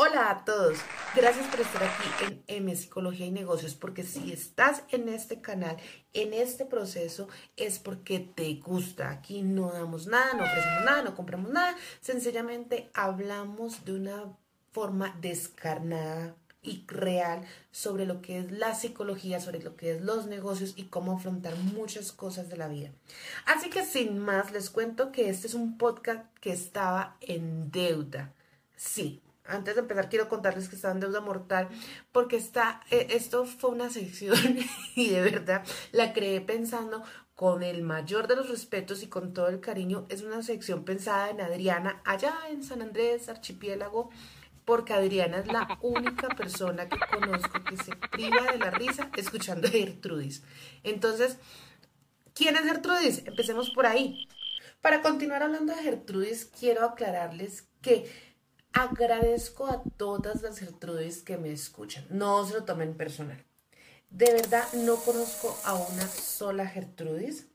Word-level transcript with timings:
Hola 0.00 0.30
a 0.30 0.44
todos, 0.44 0.78
gracias 1.16 1.48
por 1.48 1.58
estar 1.58 1.82
aquí 1.82 2.24
en 2.24 2.44
M 2.46 2.76
Psicología 2.76 3.26
y 3.26 3.32
Negocios, 3.32 3.74
porque 3.74 4.04
si 4.04 4.32
estás 4.32 4.84
en 4.90 5.08
este 5.08 5.40
canal, 5.40 5.76
en 6.12 6.32
este 6.34 6.64
proceso, 6.64 7.26
es 7.56 7.80
porque 7.80 8.20
te 8.20 8.54
gusta. 8.64 9.10
Aquí 9.10 9.42
no 9.42 9.72
damos 9.72 10.06
nada, 10.06 10.34
no 10.34 10.44
ofrecemos 10.44 10.84
nada, 10.84 11.02
no 11.02 11.16
compramos 11.16 11.50
nada, 11.50 11.74
sencillamente 12.00 12.92
hablamos 12.94 13.84
de 13.84 13.94
una 13.94 14.36
forma 14.70 15.18
descarnada 15.20 16.36
y 16.62 16.84
real 16.86 17.44
sobre 17.72 18.06
lo 18.06 18.22
que 18.22 18.38
es 18.38 18.52
la 18.52 18.76
psicología, 18.76 19.40
sobre 19.40 19.60
lo 19.60 19.74
que 19.74 19.96
es 19.96 20.00
los 20.00 20.26
negocios 20.26 20.74
y 20.76 20.84
cómo 20.84 21.16
afrontar 21.16 21.56
muchas 21.56 22.12
cosas 22.12 22.48
de 22.48 22.56
la 22.56 22.68
vida. 22.68 22.92
Así 23.46 23.68
que 23.68 23.84
sin 23.84 24.20
más, 24.20 24.52
les 24.52 24.70
cuento 24.70 25.10
que 25.10 25.28
este 25.28 25.48
es 25.48 25.54
un 25.54 25.76
podcast 25.76 26.24
que 26.38 26.52
estaba 26.52 27.16
en 27.20 27.72
deuda. 27.72 28.32
Sí, 28.76 29.22
antes 29.48 29.74
de 29.74 29.80
empezar 29.80 30.08
quiero 30.08 30.28
contarles 30.28 30.68
que 30.68 30.76
estaba 30.76 30.94
en 30.94 31.00
deuda 31.00 31.20
mortal 31.20 31.68
porque 32.12 32.36
está, 32.36 32.82
eh, 32.90 33.08
esto 33.10 33.44
fue 33.46 33.70
una 33.70 33.90
sección 33.90 34.36
y 34.94 35.10
de 35.10 35.22
verdad 35.22 35.64
la 35.92 36.12
creé 36.12 36.40
pensando 36.40 37.02
con 37.38 37.62
el 37.62 37.82
mayor 37.82 38.26
de 38.26 38.34
los 38.34 38.48
respetos 38.48 39.04
y 39.04 39.06
con 39.06 39.32
todo 39.32 39.46
el 39.46 39.60
cariño. 39.60 40.06
Es 40.08 40.22
una 40.22 40.42
sección 40.42 40.84
pensada 40.84 41.30
en 41.30 41.40
Adriana 41.40 42.02
allá 42.04 42.34
en 42.50 42.64
San 42.64 42.82
Andrés, 42.82 43.28
archipiélago, 43.28 44.10
porque 44.64 44.92
Adriana 44.92 45.38
es 45.38 45.46
la 45.46 45.78
única 45.82 46.28
persona 46.30 46.88
que 46.88 46.98
conozco 46.98 47.62
que 47.62 47.76
se 47.76 47.94
priva 48.10 48.42
de 48.50 48.58
la 48.58 48.72
risa 48.72 49.08
escuchando 49.16 49.68
a 49.68 49.70
Gertrudis. 49.70 50.42
Entonces, 50.82 51.38
¿quién 52.34 52.56
es 52.56 52.62
Gertrudis? 52.62 53.22
Empecemos 53.24 53.70
por 53.70 53.86
ahí. 53.86 54.26
Para 54.80 55.00
continuar 55.00 55.44
hablando 55.44 55.72
de 55.76 55.82
Gertrudis, 55.82 56.44
quiero 56.46 56.84
aclararles 56.84 57.68
que 57.80 58.10
Agradezco 58.72 59.66
a 59.66 59.82
todas 59.96 60.42
las 60.42 60.58
Gertrudis 60.58 61.22
que 61.22 61.36
me 61.36 61.52
escuchan. 61.52 62.06
No 62.10 62.46
se 62.46 62.54
lo 62.54 62.64
tomen 62.64 62.96
personal. 62.96 63.44
De 64.10 64.32
verdad, 64.32 64.64
no 64.72 64.96
conozco 64.96 65.58
a 65.64 65.74
una 65.74 66.06
sola 66.06 66.66
Gertrudis. 66.66 67.46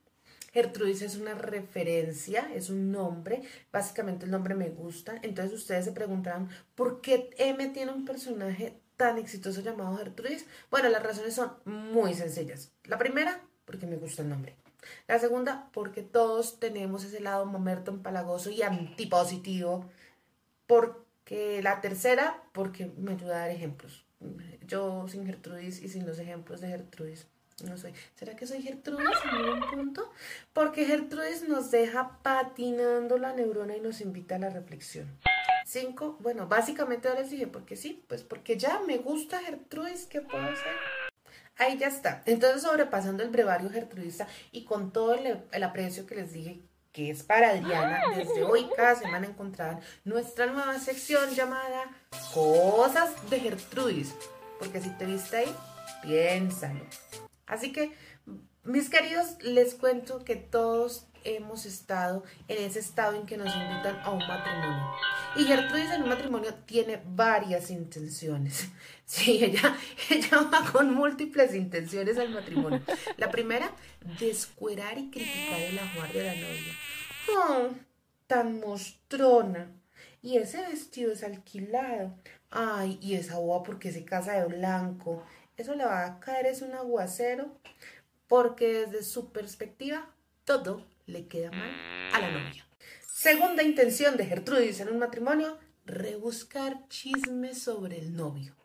Gertrudis 0.52 1.02
es 1.02 1.16
una 1.16 1.34
referencia, 1.34 2.52
es 2.54 2.70
un 2.70 2.92
nombre. 2.92 3.42
Básicamente 3.72 4.26
el 4.26 4.32
nombre 4.32 4.54
me 4.54 4.70
gusta. 4.70 5.20
Entonces 5.24 5.54
ustedes 5.54 5.86
se 5.86 5.92
preguntarán, 5.94 6.50
¿por 6.76 7.02
qué 7.02 7.32
M 7.38 7.68
tiene 7.70 7.92
un 7.92 8.06
personaje 8.06 8.80
tan 8.98 9.18
exitoso 9.18 9.62
llamado 9.62 9.98
Gertrudis? 9.98 10.46
Bueno, 10.70 10.90
las 10.90 11.02
razones 11.02 11.34
son 11.34 11.54
muy 11.66 12.14
sencillas. 12.14 12.72
La 12.84 13.00
primera, 13.00 13.42
porque 13.66 13.88
me 13.88 13.96
gusta 13.98 14.22
el 14.22 14.30
nombre. 14.30 14.56
La 15.08 15.18
segunda, 15.18 15.70
porque 15.74 16.04
todos 16.04 16.60
tenemos 16.60 17.04
ese 17.04 17.20
lado 17.20 17.46
mamerto, 17.46 17.90
empalagoso 17.90 18.52
y 18.52 18.62
antipositivo. 18.62 19.90
Por 20.68 21.03
que 21.34 21.64
la 21.64 21.82
tercera, 21.82 22.44
porque 22.52 22.92
me 22.96 23.14
ayuda 23.14 23.38
a 23.38 23.40
dar 23.40 23.50
ejemplos. 23.50 24.06
Yo 24.68 25.08
sin 25.08 25.26
Gertrudis 25.26 25.82
y 25.82 25.90
sin 25.90 26.06
los 26.06 26.20
ejemplos 26.20 26.62
de 26.62 26.68
Gertrudis 26.68 27.26
no 27.64 27.76
soy. 27.76 27.92
¿Será 28.14 28.36
que 28.36 28.46
soy 28.46 28.62
Gertrudis 28.62 29.18
en 29.24 29.38
algún 29.38 29.62
punto? 29.72 30.12
Porque 30.54 30.86
Gertrudis 30.86 31.48
nos 31.50 31.72
deja 31.72 32.20
patinando 32.22 33.18
la 33.18 33.34
neurona 33.34 33.76
y 33.76 33.82
nos 33.82 34.00
invita 34.00 34.36
a 34.36 34.40
la 34.40 34.52
reflexión. 34.52 35.08
Cinco, 35.66 36.18
bueno, 36.20 36.48
básicamente 36.48 37.08
ahora 37.08 37.22
les 37.22 37.32
dije, 37.32 37.48
porque 37.48 37.78
sí, 37.78 38.06
pues 38.08 38.22
porque 38.22 38.56
ya 38.60 38.80
me 38.86 39.00
gusta 39.00 39.40
Gertrudis, 39.40 40.06
¿qué 40.06 40.22
puedo 40.22 40.44
hacer? 40.44 40.74
Ahí 41.58 41.80
ya 41.80 41.88
está. 41.88 42.22
Entonces, 42.28 42.62
sobrepasando 42.62 43.24
el 43.24 43.30
brevario 43.30 43.72
gertrudista 43.72 44.28
y 44.52 44.66
con 44.66 44.94
todo 44.94 45.16
el, 45.16 45.44
el 45.52 45.64
aprecio 45.64 46.06
que 46.06 46.14
les 46.14 46.32
dije 46.32 46.62
que 46.94 47.10
es 47.10 47.24
para 47.24 47.50
Adriana. 47.50 48.04
Desde 48.16 48.44
hoy 48.44 48.70
cada 48.78 48.96
semana 48.96 49.28
encontrarán 49.28 49.82
nuestra 50.06 50.46
nueva 50.46 50.80
sección 50.80 51.32
llamada 51.32 51.90
Cosas 52.34 53.12
de 53.30 53.40
Gertrudis. 53.40 54.16
Porque 54.60 54.80
si 54.80 54.92
te 54.92 55.06
viste 55.06 55.38
ahí, 55.38 55.56
piénsalo. 56.04 56.86
Así 57.48 57.74
que, 57.74 57.92
mis 58.64 58.90
queridos, 58.90 59.38
les 59.42 59.74
cuento 59.74 60.24
que 60.24 60.36
todos 60.36 61.08
hemos 61.24 61.66
estado 61.66 62.24
en 62.48 62.64
ese 62.64 62.80
estado 62.80 63.16
en 63.16 63.26
que 63.26 63.38
nos 63.38 63.54
invitan 63.56 64.00
a 64.04 64.12
un 64.12 64.20
matrimonio. 64.20 64.92
Y 65.36 65.46
Gertrudis 65.46 65.92
en 65.92 66.04
un 66.04 66.10
matrimonio 66.10 66.54
tiene 66.66 67.02
varias 67.06 67.72
intenciones. 67.72 68.70
Sí, 69.06 69.44
ella, 69.44 69.78
ella 70.10 70.50
va 70.52 70.72
con 70.72 70.92
múltiples 70.94 71.54
intenciones 71.54 72.18
al 72.18 72.30
matrimonio. 72.30 72.82
La 73.18 73.30
primera, 73.30 73.70
descuerar 74.18 74.98
y 74.98 75.12
criticar 75.12 75.60
el 75.60 75.78
ajuar 75.78 76.14
de 76.14 76.24
la 76.24 76.34
novia. 76.34 76.74
¡Oh! 77.38 77.70
Tan 78.26 78.62
mostrona. 78.62 79.70
Y 80.24 80.38
ese 80.38 80.62
vestido 80.62 81.12
es 81.12 81.22
alquilado. 81.22 82.16
Ay, 82.50 82.98
y 83.02 83.16
esa 83.16 83.38
boa 83.38 83.62
porque 83.62 83.92
se 83.92 84.06
casa 84.06 84.34
de 84.34 84.46
blanco. 84.46 85.24
Eso 85.58 85.76
le 85.76 85.86
va 85.86 86.06
a 86.06 86.20
caer, 86.20 86.48
es 86.48 86.62
un 86.62 86.74
aguacero. 86.74 87.60
Porque 88.28 88.86
desde 88.86 89.04
su 89.04 89.32
perspectiva, 89.32 90.10
todo 90.46 90.86
le 91.06 91.28
queda 91.28 91.52
mal 91.52 91.72
a 92.14 92.20
la 92.20 92.32
novia. 92.32 92.66
Segunda 93.06 93.64
intención 93.64 94.18
de 94.18 94.26
Gertrudis 94.26 94.80
en 94.80 94.90
un 94.90 95.00
matrimonio, 95.00 95.58
rebuscar 95.86 96.88
chismes 96.90 97.62
sobre 97.62 98.00
el 98.00 98.16
novio. 98.16 98.56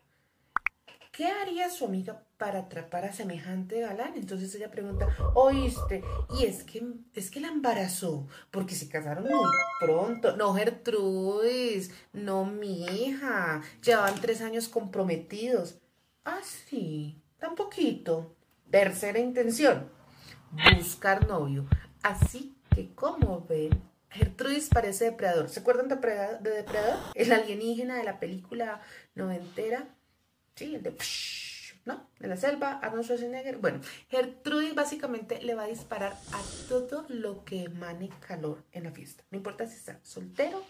¿Qué 1.19 1.25
haría 1.25 1.69
su 1.69 1.83
amiga 1.83 2.23
para 2.37 2.59
atrapar 2.59 3.03
a 3.03 3.11
semejante 3.11 3.81
galán? 3.81 4.13
Entonces 4.15 4.55
ella 4.55 4.71
pregunta, 4.71 5.05
oíste, 5.33 6.01
y 6.39 6.45
es 6.45 6.63
que, 6.63 6.81
es 7.13 7.29
que 7.29 7.41
la 7.41 7.49
embarazó, 7.49 8.25
porque 8.51 8.73
se 8.73 8.87
casaron 8.87 9.25
muy 9.25 9.49
pronto. 9.81 10.37
No, 10.37 10.53
Gertrudis, 10.53 11.91
no 12.13 12.45
mi 12.45 12.85
hija, 12.85 13.61
llevan 13.83 14.15
tres 14.21 14.39
años 14.39 14.69
comprometidos. 14.69 15.79
Ah, 16.23 16.39
sí, 16.41 17.21
tan 17.37 17.53
poquito. 17.55 18.35
Tercera 18.71 19.19
intención, 19.19 19.91
buscar 20.73 21.27
novio. 21.27 21.67
Así 22.03 22.55
que, 22.73 22.93
como 22.95 23.45
ven, 23.47 23.71
Gertrudis 24.09 24.69
parece 24.69 25.05
depredador. 25.05 25.49
¿Se 25.49 25.59
acuerdan 25.59 25.87
de 25.87 25.95
depredador? 25.95 26.99
El 27.13 27.31
alienígena 27.31 27.97
de 27.97 28.03
la 28.03 28.19
película 28.19 28.81
noventera. 29.15 29.87
Sí, 30.55 30.75
el 30.75 30.83
de... 30.83 30.95
¿no? 31.85 32.07
De 32.19 32.27
la 32.27 32.37
selva, 32.37 32.79
Arnold 32.79 33.03
Schwarzenegger. 33.03 33.57
Bueno, 33.57 33.81
Gertrudis 34.09 34.75
básicamente 34.75 35.41
le 35.41 35.55
va 35.55 35.63
a 35.63 35.67
disparar 35.67 36.13
a 36.13 36.41
todo 36.67 37.05
lo 37.09 37.43
que 37.45 37.63
emane 37.63 38.09
calor 38.27 38.63
en 38.71 38.83
la 38.83 38.91
fiesta. 38.91 39.23
No 39.31 39.37
importa 39.37 39.65
si 39.67 39.75
está 39.75 39.99
soltero 40.03 40.63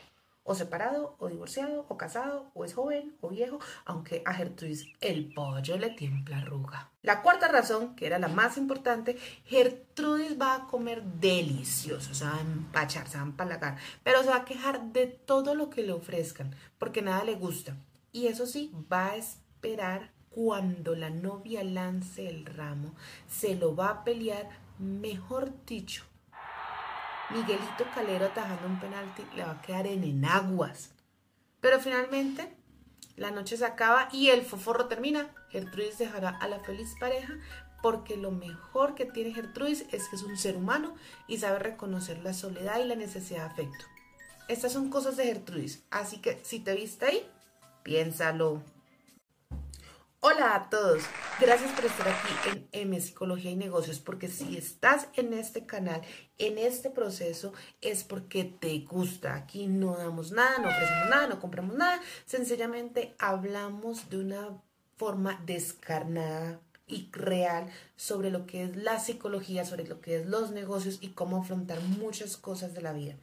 o 0.50 0.56
separado, 0.56 1.16
o 1.20 1.28
divorciado, 1.28 1.86
o 1.90 1.96
casado, 1.96 2.50
o 2.56 2.66
es 2.66 2.74
joven, 2.74 3.16
o 3.22 3.30
viejo, 3.30 3.60
aunque 3.86 4.24
a 4.26 4.34
Gertrudis 4.34 4.88
el 5.00 5.32
pollo 5.32 5.78
le 5.78 5.92
tiembla 5.92 6.40
arruga. 6.40 6.90
La 7.04 7.22
cuarta 7.22 7.48
razón, 7.48 7.96
que 7.96 8.08
era 8.08 8.18
la 8.18 8.30
más 8.30 8.58
importante, 8.58 9.16
Gertrudis 9.46 10.42
va 10.42 10.56
a 10.56 10.66
comer 10.66 11.04
delicioso, 11.04 12.16
se 12.16 12.26
va 12.26 12.38
a 12.38 12.42
empachar, 12.42 13.08
se 13.08 13.18
va 13.18 13.26
a 13.26 13.28
empalagar, 13.28 13.78
pero 14.04 14.24
se 14.24 14.30
va 14.30 14.38
a 14.38 14.46
quejar 14.46 14.92
de 14.92 15.06
todo 15.06 15.54
lo 15.54 15.70
que 15.70 15.84
le 15.84 15.92
ofrezcan, 15.92 16.56
porque 16.80 17.04
nada 17.04 17.24
le 17.24 17.36
gusta. 17.36 17.78
Y 18.12 18.26
eso 18.26 18.48
sí, 18.48 18.74
va 18.92 19.12
a 19.12 19.18
esperar 19.18 20.10
cuando 20.32 20.96
la 20.96 21.12
novia 21.12 21.64
lance 21.64 22.28
el 22.28 22.48
ramo, 22.48 22.96
se 23.28 23.54
lo 23.54 23.76
va 23.76 23.90
a 23.90 24.04
pelear, 24.04 24.50
mejor 24.80 25.54
dicho, 25.68 26.09
Miguelito 27.32 27.86
Calero 27.94 28.26
atajando 28.26 28.68
un 28.68 28.80
penalti 28.80 29.24
le 29.36 29.44
va 29.44 29.52
a 29.52 29.62
quedar 29.62 29.88
en 29.88 30.04
enaguas. 30.04 30.92
Pero 31.62 31.80
finalmente 31.80 32.52
la 33.16 33.32
noche 33.32 33.58
se 33.58 33.66
acaba 33.66 34.10
y 34.12 34.30
el 34.30 34.44
foforro 34.44 34.88
termina. 34.88 35.30
Gertrudis 35.50 35.98
dejará 35.98 36.30
a 36.30 36.48
la 36.48 36.60
feliz 36.60 36.96
pareja 37.00 37.34
porque 37.82 38.18
lo 38.18 38.32
mejor 38.32 38.96
que 38.96 39.06
tiene 39.06 39.34
Gertrudis 39.34 39.86
es 39.92 40.10
que 40.10 40.16
es 40.16 40.24
un 40.24 40.38
ser 40.38 40.56
humano 40.56 40.96
y 41.28 41.38
sabe 41.38 41.60
reconocer 41.60 42.20
la 42.20 42.34
soledad 42.34 42.80
y 42.80 42.86
la 42.86 42.96
necesidad 42.96 43.46
de 43.46 43.52
afecto. 43.52 43.86
Estas 44.48 44.74
son 44.74 44.90
cosas 44.90 45.16
de 45.16 45.26
Gertrudis, 45.26 45.84
así 45.92 46.20
que 46.20 46.40
si 46.44 46.60
te 46.60 46.74
viste 46.74 47.06
ahí, 47.06 47.30
piénsalo. 47.84 48.64
Hola 50.22 50.54
a 50.54 50.70
todos, 50.70 51.04
gracias 51.40 51.72
por 51.72 51.86
estar 51.86 52.10
aquí 52.10 52.50
en 52.50 52.68
M 52.74 53.00
Psicología 53.00 53.52
y 53.52 53.56
Negocios, 53.56 54.00
porque 54.00 54.28
si 54.28 54.58
estás 54.58 55.08
en 55.14 55.32
este 55.32 55.66
canal, 55.66 56.02
en 56.38 56.58
este 56.58 56.90
proceso, 56.90 57.54
es 57.80 58.04
porque 58.04 58.44
te 58.44 58.80
gusta. 58.80 59.36
Aquí 59.36 59.68
no 59.68 59.96
damos 59.96 60.34
nada, 60.34 60.58
no 60.58 60.68
ofrecemos 60.68 61.10
nada, 61.10 61.28
no 61.28 61.40
compramos 61.40 61.78
nada, 61.78 62.02
sencillamente 62.26 63.16
hablamos 63.18 64.10
de 64.10 64.18
una 64.18 64.62
forma 64.98 65.42
descarnada 65.46 66.60
y 66.86 67.10
real 67.14 67.70
sobre 67.96 68.30
lo 68.30 68.46
que 68.46 68.64
es 68.64 68.76
la 68.76 69.00
psicología, 69.00 69.64
sobre 69.64 69.88
lo 69.88 70.02
que 70.02 70.18
es 70.18 70.26
los 70.26 70.52
negocios 70.52 70.98
y 71.00 71.12
cómo 71.12 71.38
afrontar 71.38 71.80
muchas 71.80 72.36
cosas 72.36 72.74
de 72.74 72.82
la 72.82 72.92
vida. 72.92 73.16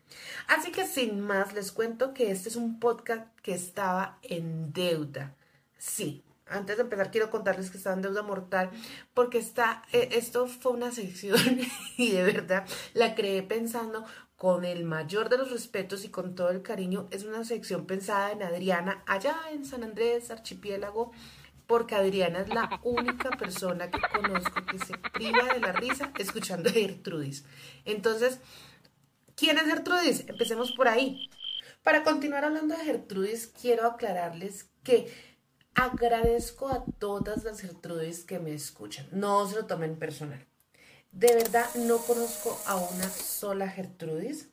Así 0.49 0.73
que 0.73 0.87
sin 0.87 1.21
más, 1.21 1.53
les 1.53 1.73
cuento 1.73 2.15
que 2.15 2.31
este 2.31 2.49
es 2.49 2.57
un 2.57 2.81
podcast 2.81 3.29
que 3.41 3.53
estaba 3.53 4.19
en 4.23 4.73
deuda. 4.73 5.37
Sí, 5.77 6.25
antes 6.49 6.77
de 6.77 6.83
empezar 6.83 7.11
quiero 7.11 7.31
contarles 7.31 7.71
que 7.71 7.79
estaba 7.79 7.97
en 7.97 8.03
deuda 8.03 8.23
mortal 8.23 8.71
porque 9.15 9.39
está, 9.39 9.83
eh, 9.93 10.11
esto 10.13 10.47
fue 10.47 10.73
una 10.73 10.93
sección 10.93 11.39
y 11.97 12.11
de 12.13 12.23
verdad 12.23 12.67
la 12.95 13.15
creé 13.15 13.43
pensando 13.43 14.05
con 14.37 14.65
el 14.65 14.85
mayor 14.85 15.29
de 15.29 15.39
los 15.39 15.51
respetos 15.51 16.05
y 16.05 16.11
con 16.11 16.35
todo 16.35 16.51
el 16.51 16.63
cariño, 16.63 17.09
es 17.11 17.25
una 17.25 17.45
sección 17.45 17.87
pensada 17.87 18.33
en 18.33 18.43
Adriana, 18.43 19.03
allá 19.07 19.35
en 19.51 19.65
San 19.65 19.83
Andrés, 19.83 20.31
archipiélago, 20.31 21.13
porque 21.67 21.95
Adriana 21.95 22.41
es 22.41 22.49
la 22.53 22.81
única 22.85 23.31
persona 23.31 23.91
que 23.91 24.01
conozco 24.01 24.65
que 24.67 24.79
se 24.79 24.99
priva 25.15 25.55
de 25.55 25.61
la 25.61 25.73
risa 25.73 26.13
escuchando 26.19 26.69
a 26.69 26.73
Gertrudis. 26.73 27.45
Entonces, 27.87 28.39
¿quién 29.35 29.57
es 29.57 29.65
Gertrudis? 29.65 30.29
Empecemos 30.29 30.73
por 30.73 30.89
ahí. 30.89 31.31
Para 31.83 32.03
continuar 32.03 32.45
hablando 32.45 32.77
de 32.77 32.85
Gertrudis, 32.85 33.47
quiero 33.47 33.87
aclararles 33.87 34.69
que 34.85 35.13
agradezco 35.77 36.69
a 36.69 36.85
todas 36.99 37.45
las 37.45 37.61
Gertrudis 37.61 38.25
que 38.25 38.39
me 38.39 38.55
escuchan. 38.55 39.07
No 39.13 39.47
se 39.47 39.57
lo 39.57 39.67
tomen 39.67 39.97
personal. 39.97 40.45
De 41.13 41.35
verdad, 41.35 41.67
no 41.77 41.99
conozco 41.99 42.59
a 42.67 42.77
una 42.77 43.09
sola 43.11 43.69
Gertrudis. 43.69 44.49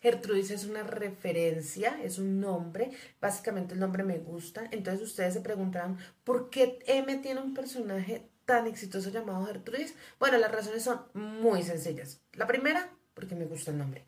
Gertrudis 0.00 0.50
es 0.50 0.64
una 0.66 0.84
referencia, 0.84 2.00
es 2.04 2.18
un 2.18 2.40
nombre, 2.40 2.92
básicamente 3.20 3.74
el 3.74 3.80
nombre 3.80 4.04
me 4.04 4.18
gusta, 4.18 4.68
entonces 4.70 5.08
ustedes 5.08 5.34
se 5.34 5.40
preguntarán, 5.40 5.98
¿por 6.22 6.50
qué 6.50 6.78
M 6.86 7.16
tiene 7.16 7.40
un 7.40 7.52
personaje 7.52 8.30
tan 8.44 8.68
exitoso 8.68 9.10
llamado 9.10 9.46
Gertrudis? 9.46 9.94
Bueno, 10.20 10.38
las 10.38 10.52
razones 10.52 10.84
son 10.84 11.00
muy 11.14 11.64
sencillas. 11.64 12.20
La 12.34 12.46
primera, 12.46 12.92
porque 13.14 13.34
me 13.34 13.46
gusta 13.46 13.72
el 13.72 13.78
nombre. 13.78 14.04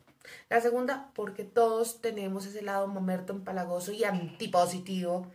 La 0.49 0.61
segunda, 0.61 1.11
porque 1.13 1.43
todos 1.43 1.99
tenemos 1.99 2.45
ese 2.45 2.61
lado 2.61 2.87
mamerto, 2.87 3.33
empalagoso 3.33 3.91
y 3.91 4.05
antipositivo. 4.05 5.27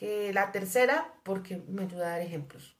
Porque 0.00 0.32
la 0.32 0.50
tercera, 0.50 1.12
porque 1.24 1.60
me 1.68 1.82
ayuda 1.82 2.06
a 2.06 2.10
dar 2.12 2.20
ejemplos. 2.22 2.74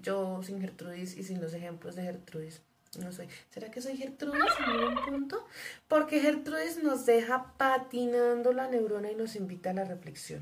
Yo 0.00 0.42
sin 0.42 0.62
Gertrudis 0.62 1.14
y 1.14 1.22
sin 1.22 1.38
los 1.42 1.52
ejemplos 1.52 1.94
de 1.94 2.04
Gertrudis 2.04 2.62
no 2.98 3.12
soy. 3.12 3.28
¿Será 3.50 3.70
que 3.70 3.82
soy 3.82 3.98
Gertrudis 3.98 4.50
en 4.60 4.64
algún 4.70 5.04
punto? 5.04 5.46
Porque 5.88 6.20
Gertrudis 6.20 6.82
nos 6.82 7.04
deja 7.04 7.52
patinando 7.58 8.54
la 8.54 8.66
neurona 8.68 9.10
y 9.10 9.14
nos 9.14 9.36
invita 9.36 9.70
a 9.70 9.74
la 9.74 9.84
reflexión. 9.84 10.40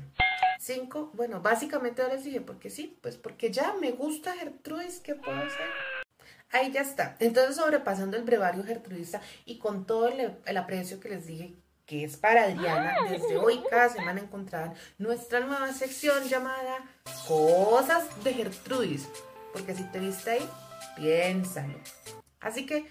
Cinco, 0.61 1.11
bueno, 1.13 1.41
básicamente 1.41 2.01
ahora 2.01 2.13
les 2.13 2.23
dije, 2.23 2.39
porque 2.39 2.69
sí, 2.69 2.97
pues 3.01 3.17
porque 3.17 3.51
ya 3.51 3.73
me 3.81 3.91
gusta 3.91 4.31
Gertrudis, 4.31 5.01
¿qué 5.01 5.15
puedo 5.15 5.35
hacer? 5.35 5.67
Ahí 6.51 6.71
ya 6.71 6.83
está. 6.83 7.17
Entonces, 7.19 7.57
sobrepasando 7.57 8.15
el 8.15 8.23
brevario 8.23 8.63
gertrudista 8.63 9.21
y 9.43 9.57
con 9.57 9.85
todo 9.85 10.07
el, 10.07 10.37
el 10.45 10.57
aprecio 10.57 11.01
que 11.01 11.09
les 11.09 11.27
dije 11.27 11.53
que 11.85 12.03
es 12.03 12.17
para 12.17 12.43
Adriana, 12.43 12.95
desde 13.09 13.37
hoy 13.37 13.61
cada 13.69 13.89
semana 13.89 14.21
encontrarán 14.21 14.73
nuestra 14.97 15.41
nueva 15.41 15.71
sección 15.73 16.23
llamada 16.29 16.79
Cosas 17.27 18.23
de 18.23 18.33
Gertrudis. 18.33 19.07
Porque 19.51 19.75
si 19.75 19.83
te 19.91 19.99
viste 19.99 20.31
ahí, 20.31 20.49
piénsalo. 20.95 21.77
Así 22.39 22.65
que, 22.65 22.85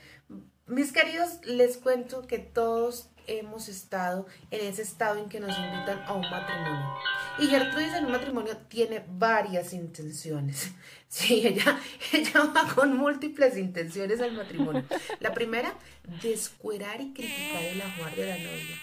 mis 0.72 0.92
queridos, 0.92 1.44
les 1.44 1.76
cuento 1.76 2.26
que 2.26 2.38
todos 2.38 3.10
hemos 3.26 3.68
estado 3.68 4.26
en 4.50 4.66
ese 4.66 4.82
estado 4.82 5.18
en 5.18 5.28
que 5.28 5.38
nos 5.38 5.56
invitan 5.56 6.02
a 6.06 6.14
un 6.14 6.22
matrimonio. 6.22 6.94
Y 7.38 7.46
Gertrudis 7.46 7.94
en 7.94 8.06
un 8.06 8.12
matrimonio 8.12 8.56
tiene 8.68 9.04
varias 9.08 9.72
intenciones. 9.72 10.72
Sí, 11.12 11.46
ella, 11.46 11.78
ella 12.14 12.44
va 12.56 12.74
con 12.74 12.96
múltiples 12.96 13.58
intenciones 13.58 14.18
al 14.22 14.32
matrimonio. 14.32 14.82
La 15.20 15.34
primera, 15.34 15.76
descuerar 16.22 17.02
y 17.02 17.12
criticar 17.12 17.62
el 17.62 17.82
ajuar 17.82 18.16
de 18.16 18.26
la 18.26 18.38
novia. 18.38 18.76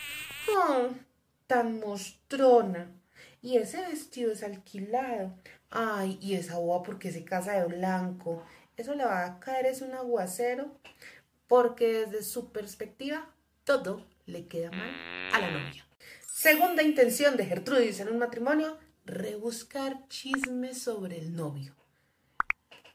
¡Oh, 0.55 0.89
tan 1.47 1.79
mostrona! 1.79 2.91
Y 3.41 3.57
ese 3.57 3.81
vestido 3.81 4.31
es 4.31 4.43
alquilado. 4.43 5.33
Ay, 5.71 6.19
y 6.21 6.35
esa 6.35 6.59
boa 6.59 6.83
porque 6.83 7.11
se 7.11 7.23
casa 7.23 7.53
de 7.53 7.65
blanco 7.65 8.43
eso 8.79 8.95
le 8.95 9.03
va 9.03 9.25
a 9.25 9.39
caer 9.41 9.65
es 9.65 9.81
un 9.81 9.91
aguacero 9.91 10.71
porque 11.49 12.05
desde 12.05 12.23
su 12.23 12.53
perspectiva 12.53 13.27
todo 13.65 14.05
le 14.25 14.47
queda 14.47 14.71
mal 14.71 14.91
a 15.33 15.39
la 15.39 15.51
novia. 15.51 15.85
Segunda 16.21 16.83
intención 16.83 17.35
de 17.35 17.45
Gertrudis 17.45 17.99
en 17.99 18.07
un 18.07 18.19
matrimonio, 18.19 18.77
rebuscar 19.03 20.07
chismes 20.07 20.81
sobre 20.81 21.17
el 21.17 21.35
novio. 21.35 21.75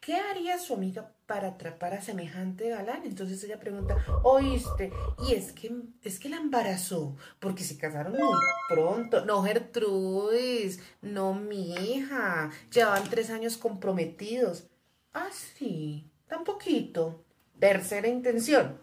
¿Qué 0.00 0.14
haría 0.14 0.58
su 0.58 0.74
amiga 0.74 1.12
para 1.26 1.48
atrapar 1.48 1.94
a 1.94 2.02
semejante 2.02 2.68
galán? 2.68 3.04
Entonces 3.04 3.42
ella 3.42 3.58
pregunta, 3.58 3.96
oíste, 4.22 4.92
y 5.26 5.34
es 5.34 5.52
que, 5.52 5.74
es 6.02 6.20
que 6.20 6.28
la 6.28 6.36
embarazó, 6.36 7.16
porque 7.40 7.64
se 7.64 7.76
casaron 7.76 8.12
muy 8.12 8.38
pronto. 8.68 9.24
No, 9.24 9.42
Gertrudis, 9.42 10.80
no, 11.02 11.34
mi 11.34 11.74
hija, 11.74 12.50
llevaban 12.70 13.08
tres 13.10 13.30
años 13.30 13.56
comprometidos. 13.56 14.68
Ah, 15.12 15.30
sí, 15.32 16.10
tan 16.28 16.44
poquito. 16.44 17.24
Tercera 17.58 18.08
intención, 18.08 18.78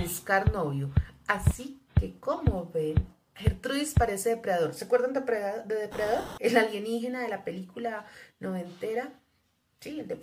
buscar 0.00 0.52
novio. 0.52 0.90
Así 1.26 1.80
que, 1.98 2.18
como 2.18 2.70
ven, 2.70 2.94
Gertrudis 3.34 3.94
parece 3.94 4.30
depredador. 4.30 4.74
¿Se 4.74 4.84
acuerdan 4.84 5.12
de, 5.12 5.20
depredador? 5.20 6.24
El 6.38 6.56
alienígena 6.56 7.20
de 7.20 7.28
la 7.28 7.44
película 7.44 8.06
noventera. 8.38 9.12
Sí, 9.80 10.00
el 10.00 10.08
de... 10.08 10.20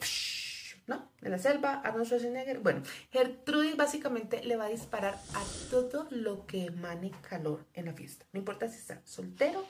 ¿no? 0.87 1.11
De 1.19 1.29
la 1.29 1.37
selva, 1.37 1.81
Arnold 1.83 2.05
Schwarzenegger. 2.05 2.59
Bueno, 2.59 2.81
Gertrudis 3.11 3.75
básicamente 3.75 4.41
le 4.43 4.55
va 4.55 4.65
a 4.65 4.69
disparar 4.69 5.15
a 5.15 5.43
todo 5.69 6.07
lo 6.11 6.45
que 6.47 6.65
emane 6.65 7.11
calor 7.27 7.65
en 7.73 7.85
la 7.85 7.93
fiesta. 7.93 8.25
No 8.31 8.39
importa 8.39 8.69
si 8.69 8.77
está 8.77 9.01
soltero 9.03 9.65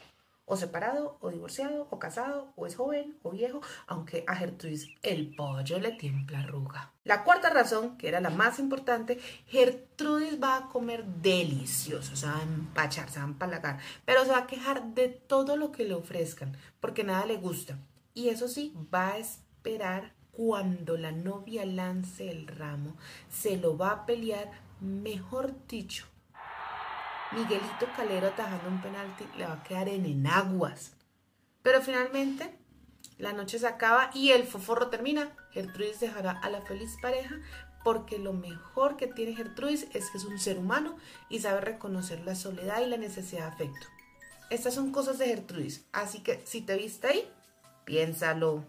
o 0.50 0.56
separado, 0.56 1.18
o 1.20 1.30
divorciado, 1.30 1.88
o 1.92 2.00
casado, 2.00 2.54
o 2.56 2.66
es 2.66 2.76
joven, 2.76 3.18
o 3.22 3.32
viejo, 3.32 3.62
aunque 3.86 4.24
a 4.28 4.36
Gertrudis 4.36 4.88
el 5.04 5.36
pollo 5.36 5.78
le 5.78 5.92
tiembla 5.92 6.40
arruga. 6.40 6.94
La 7.04 7.26
cuarta 7.26 7.50
razón, 7.50 7.98
que 7.98 8.08
era 8.08 8.22
la 8.22 8.30
más 8.30 8.58
importante, 8.58 9.20
Gertrudis 9.48 10.42
va 10.42 10.56
a 10.56 10.68
comer 10.70 11.06
delicioso, 11.06 12.16
se 12.16 12.26
va 12.26 12.40
a 12.40 12.44
empachar, 12.44 13.10
se 13.10 13.20
va 13.20 13.26
a 13.26 13.30
empalagar, 13.30 13.80
pero 14.06 14.24
se 14.24 14.32
va 14.32 14.40
a 14.40 14.48
quejar 14.48 14.94
de 14.94 15.10
todo 15.10 15.58
lo 15.58 15.74
que 15.74 15.84
le 15.84 15.94
ofrezcan, 15.94 16.56
porque 16.80 17.04
nada 17.04 17.26
le 17.26 17.36
gusta. 17.36 17.78
Y 18.14 18.30
eso 18.30 18.48
sí, 18.48 18.74
va 18.94 19.10
a 19.10 19.18
esperar 19.18 20.14
cuando 20.32 20.98
la 20.98 21.12
novia 21.12 21.66
lance 21.66 22.32
el 22.32 22.48
ramo, 22.48 22.96
se 23.30 23.58
lo 23.58 23.78
va 23.78 23.92
a 23.92 24.06
pelear, 24.06 24.50
mejor 24.80 25.54
dicho, 25.68 26.06
Miguelito 27.32 27.88
Calero 27.96 28.28
atajando 28.28 28.70
un 28.70 28.82
penalti 28.82 29.26
le 29.38 29.46
va 29.46 29.54
a 29.54 29.64
quedar 29.64 29.90
en 29.90 30.06
enaguas. 30.06 30.94
Pero 31.62 31.82
finalmente 31.82 32.58
la 33.18 33.34
noche 33.34 33.60
se 33.60 33.68
acaba 33.68 34.10
y 34.14 34.32
el 34.32 34.46
foforro 34.46 34.88
termina. 34.88 35.32
Gertrudis 35.52 36.00
dejará 36.00 36.32
a 36.32 36.50
la 36.50 36.62
feliz 36.62 36.98
pareja 37.02 37.36
porque 37.84 38.20
lo 38.20 38.34
mejor 38.34 38.98
que 38.98 39.08
tiene 39.08 39.36
Gertrudis 39.36 39.88
es 39.94 40.10
que 40.10 40.18
es 40.18 40.26
un 40.26 40.40
ser 40.40 40.58
humano 40.58 40.98
y 41.30 41.40
sabe 41.40 41.62
reconocer 41.62 42.20
la 42.22 42.36
soledad 42.36 42.82
y 42.82 42.88
la 42.88 42.98
necesidad 42.98 43.48
de 43.48 43.54
afecto. 43.54 43.88
Estas 44.50 44.74
son 44.74 44.92
cosas 44.92 45.18
de 45.18 45.26
Gertrudis, 45.26 45.86
así 45.92 46.20
que 46.20 46.42
si 46.46 46.62
te 46.62 46.78
viste 46.78 47.08
ahí, 47.08 47.32
piénsalo. 47.86 48.64